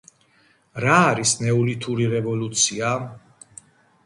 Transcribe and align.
რა 0.85 0.95
არის 1.09 1.33
"ნეოლითური 1.43 2.09
რევოლუცია"? 2.15 2.97